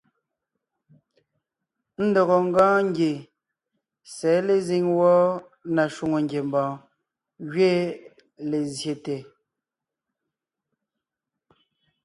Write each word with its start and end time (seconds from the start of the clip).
Ndɔgɔ 2.05 2.35
ńgɔɔn 2.47 2.79
ngie 2.89 3.13
sɛ̌ 4.15 4.35
lezíŋ 4.47 4.83
wɔ́ɔ 4.97 5.23
na 5.75 5.83
shwòŋo 5.93 6.17
ngiembɔɔn 6.25 6.73
gẅiin 7.51 7.89
lezsyete. 8.49 9.15